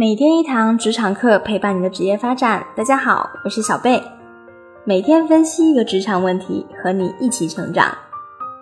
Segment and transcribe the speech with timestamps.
[0.00, 2.64] 每天一堂职场课，陪伴你的职业发展。
[2.74, 4.02] 大家好，我是小贝，
[4.82, 7.94] 每天分析一个职场问题，和你一起成长。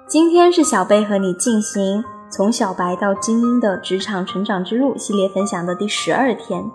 [0.09, 6.68] 今天是小贝和你进行从小白到精英的职场成长之路系列分享的第十二天，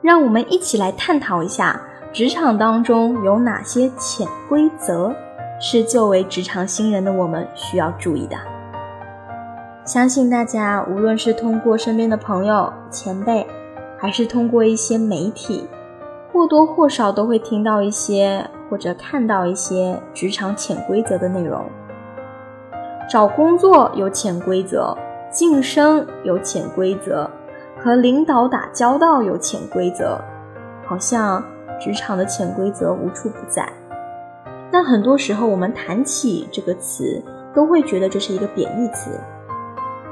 [0.00, 1.82] 让我们一起来探讨一下
[2.12, 5.12] 职场当中有哪些潜规则
[5.60, 8.36] 是作为职场新人的我们需要注意的。
[9.90, 13.44] 相信大家无论是通过身边的朋友、前辈，
[13.98, 15.66] 还是通过一些媒体，
[16.32, 21.64] 或多或少都会听到一些或者看到一些职场潜规则的内容。
[23.10, 24.96] 找工作有潜规则，
[25.28, 27.28] 晋升有潜规则，
[27.76, 30.20] 和领导打交道有潜规则，
[30.86, 31.42] 好像
[31.80, 33.68] 职场的潜规则无处不在。
[34.70, 37.20] 但很多时候，我们谈起这个词，
[37.52, 39.18] 都会觉得这是一个贬义词。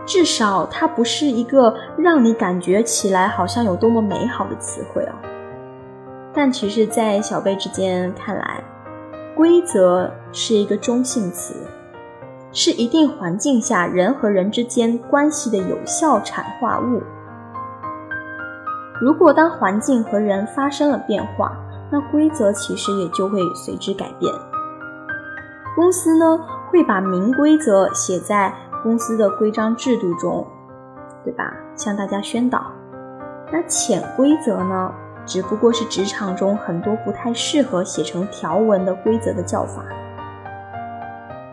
[0.08, 5.12] 至少它不是一个让你感觉起来好像有多么美好的词汇哦。
[6.32, 8.64] 但其实，在小贝之间看来，
[9.36, 11.54] 规则是一个中性词，
[12.52, 17.02] 是一定环境下人和人之间关系的有效产化物。
[19.02, 21.54] 如果当环境和人发生了变化，
[21.92, 24.32] 那规则其实也就会随之改变。
[25.76, 28.54] 公司呢，会把明规则写在。
[28.82, 30.46] 公司的规章制度中，
[31.24, 31.52] 对吧？
[31.74, 32.66] 向大家宣导。
[33.52, 34.92] 那潜规则呢？
[35.26, 39.84] 只不过是职场中很多不太适合写成条文的规则的叫法。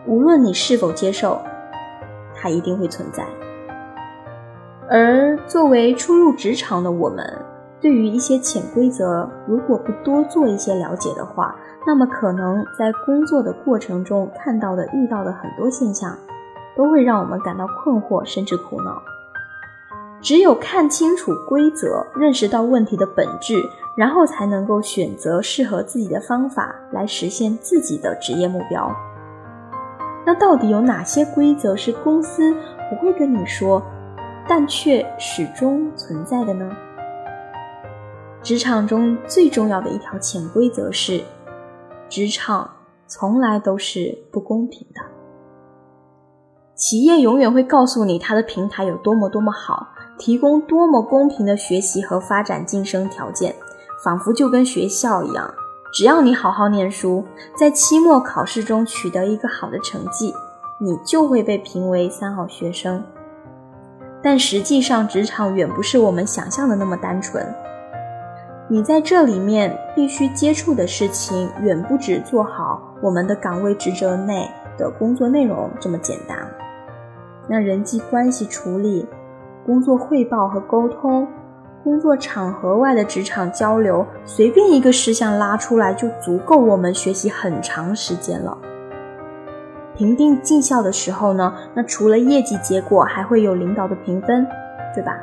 [0.06, 1.38] 无论你是否接受，
[2.34, 3.22] 它一定会存在。
[4.88, 7.26] 而作为初入职场的我们，
[7.78, 11.54] 对于一些潜规则，如果不多做一些了解的话，
[11.86, 16.16] 那么可能在工作的过程中看到的、遇到的很多现象。
[16.76, 19.02] 都会让我们感到困惑，甚至苦恼。
[20.20, 23.62] 只有看清楚规则，认识到问题的本质，
[23.96, 28.90] 然后才能够选择适合自己的方法来实现自己的职业目标。
[30.24, 32.52] 那到底有哪些规则是公司
[32.90, 33.80] 不会跟你说，
[34.48, 36.68] 但却始终存在的呢？
[38.42, 41.22] 职场中最重要的一条潜规则是：
[42.08, 42.68] 职场
[43.06, 45.00] 从来都是不公平的。
[46.88, 53.52] 企业永远会告诉你，它的平台有多么多么好，提供多么公平的学习和发展晋升条件，
[54.04, 55.52] 仿佛就跟学校一样，
[55.92, 57.24] 只要你好好念书，
[57.58, 60.32] 在期末考试中取得一个好的成绩，
[60.78, 63.02] 你就会被评为三好学生。
[64.22, 67.44] 但实际上，职场远不是我们想象的那么单纯，
[68.68, 74.48] 你在这里面必须接触的事情，远不止做好我们的岗位职责内
[74.78, 76.48] 的工作内容这么简单。
[77.48, 79.06] 那人际关系处理、
[79.64, 81.26] 工作汇报和沟通、
[81.84, 88.56] 工作场合外的职场交流，随便一个事项拉出来就足够我们学习很长时间了。
[89.94, 94.46] 评定绩效的时候呢，那除了业绩结果，还会有领导的评分，
[94.94, 95.16] 对吧？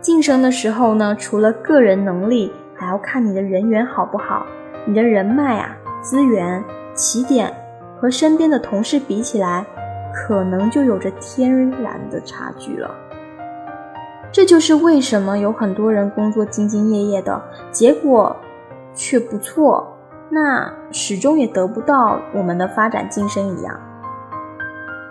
[0.00, 4.46] 晋升的时候呢，除了个人能力，还要看你的人缘好不好，
[4.86, 7.52] 你的人脉啊、资源、起点
[8.00, 9.64] 和身边的同事比起来。
[10.14, 12.90] 可能就有着天然的差距了。
[14.30, 18.36] 这就是为什么有很多人工作兢兢业业的结果
[18.94, 19.96] 却不错，
[20.28, 23.80] 那始终也得不到我们的发展晋升一样。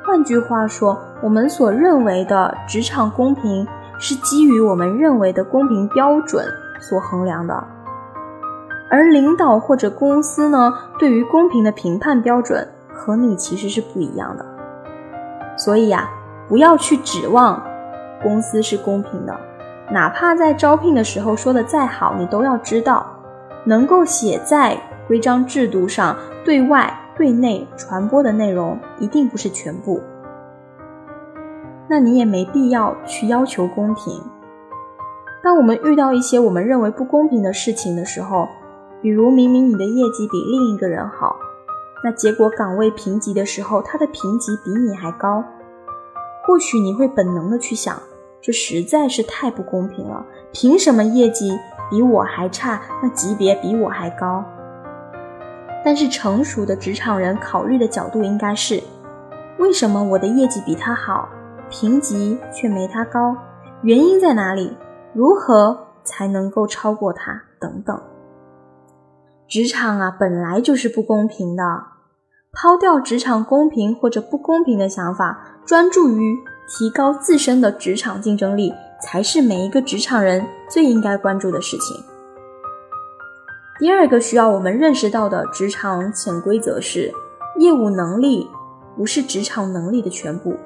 [0.06, 3.68] 换句话说，我们所认为的职场公平，
[4.00, 6.46] 是基于我们认为的公平标准
[6.80, 7.68] 所衡量的，
[8.90, 14.46] 而领导或者公司呢，对于公平的评判标准和你其实是不一样的。
[15.58, 16.10] 所以呀，
[16.48, 17.62] 不要去指望
[18.24, 19.38] 公司是公平的，
[19.92, 23.06] 哪怕在招聘的时候说的再好，你都要知道，
[23.66, 30.02] 能够写在规章制度上对外对内传播的内容，一定不是全部。
[31.90, 34.22] 那你也没必要去要求公平。
[35.42, 38.48] 当我们遇到一些我们认为不公平的事情的时候，
[39.02, 41.36] 比如明明你的业绩比另一个人好。
[42.04, 45.44] 那结果岗位评级的时候，他的评级比你还高，
[46.46, 48.00] 或许你会本能的去想，
[48.42, 51.58] 这实在是太不公平了，凭什么业绩
[51.90, 54.44] 比我还差，那级别比我还高？
[55.84, 58.82] 但是成熟的职场人考虑的角度应该是，
[59.58, 61.28] 为什么我的业绩比他好，
[61.70, 63.36] 评级却没他高？
[63.82, 64.78] 原因在哪里？
[65.14, 67.42] 如何才能够超过他？
[67.60, 68.00] 等等。
[69.48, 71.64] 职场啊，本来就是不公平的。
[72.52, 76.36] 抛掉职场公平或者不公平的想法，专注于
[76.68, 81.96] 提高自身的职场竞争力，才是每一个职场人最应该关注的事情。
[83.80, 87.14] 第二个需要我们认识到的职场潜规则是，
[87.60, 88.50] 业务能力
[88.98, 90.58] 不是职场能力的全部。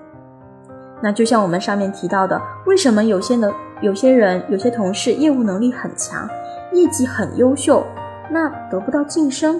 [1.04, 6.28] 那就像我们上面提到的，为什么有些的有些人、有些同事业务能力很强，
[6.72, 7.86] 业绩很优秀，
[8.32, 9.60] 那得不到晋升？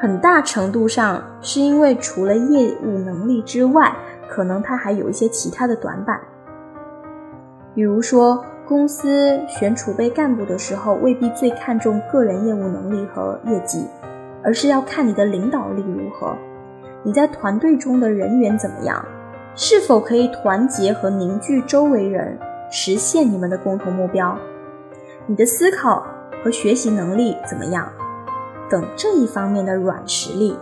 [0.00, 3.92] 很大程度上是因为除了业务能力之外，
[4.28, 6.20] 可能他还有一些其他的短板，
[7.74, 8.42] 比如说。
[8.68, 13.86] 公司选储备干部的时候，未必最看重个人业务能力和业绩，
[14.44, 16.36] 而是要看你的领导力如何，
[17.02, 19.02] 你在团队中的人缘怎么样，
[19.54, 22.38] 是否可以团结和凝聚周围人，
[22.70, 24.36] 实现你们的共同目标，
[25.26, 26.06] 你的思考
[26.42, 27.90] 和学习能力怎么样，
[28.70, 30.56] 等这一方面的软实力。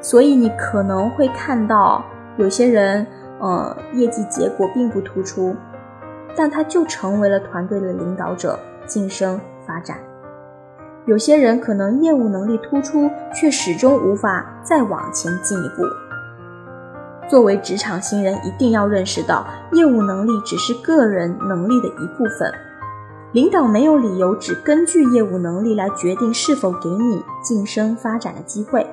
[0.00, 2.04] 所以你可能会看到
[2.36, 3.06] 有些人，
[3.40, 5.54] 呃，业绩结果并不突出。
[6.34, 9.98] 但他就成为了团队的领导者，晋升发展。
[11.04, 15.82] 有些人可能业务能力突出，却始终无法再往前进一步。
[17.28, 22.50] 作为职场新人，一定要认识到，业务能力只是个人能力的一部分。
[23.32, 28.86] 领导没有理由只根据业务能力来决定是否给你晋升发展的机会。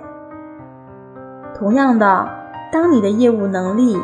[1.53, 2.30] 同样的，
[2.71, 3.97] 当你的业务能力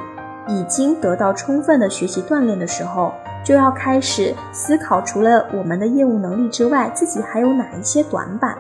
[0.50, 3.14] 已经得到充分的学习锻炼的时候，
[3.46, 8.58] 就要开始思考，除了我们的业务能力之外，自己还有哪一些短板？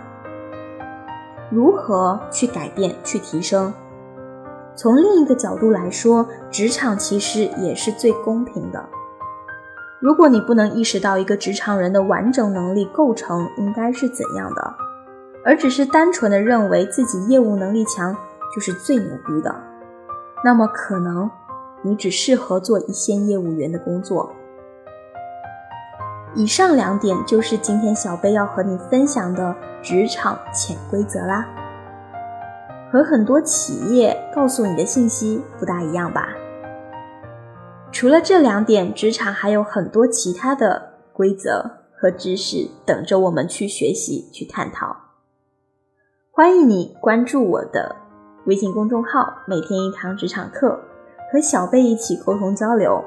[1.51, 3.73] 如何去改变、去提升？
[4.77, 8.81] 从另一个角度来说，职场其实也是最公平的。
[10.01, 14.75] 如果你不能意识到一个职场人的完整能力构成应该是怎样的，
[15.43, 18.15] 而只是单纯的认为自己业务能力强
[18.53, 19.55] 就是最牛逼的，
[20.43, 21.29] 那么可能
[21.81, 24.31] 你只适合做一线业务员的工作。
[26.35, 31.47] 以上两点就是今天小贝要和你分享的职场潜规则啦，
[32.91, 36.27] 和很多企业告诉你的信息不大一样吧？
[37.95, 41.63] 除了这两点，职场还有很多其他的规则
[41.95, 44.93] 和知识等着我们去学习、去探讨。
[46.29, 47.95] 欢迎你关注我的
[48.47, 50.77] 微信公众号“每天一堂职场课”，
[51.31, 53.01] 和小贝一起沟通交流。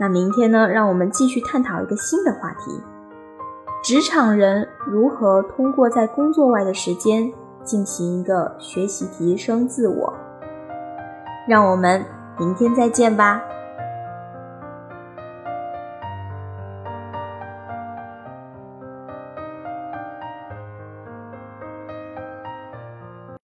[0.00, 0.66] 那明天呢？
[0.66, 2.72] 让我们继续探讨一个新的话题：
[3.84, 7.32] 职场人如何通过在工作外的时间
[7.62, 10.12] 进行一个学习、提升自我。
[11.46, 12.04] 让我们
[12.36, 13.40] 明天再见吧。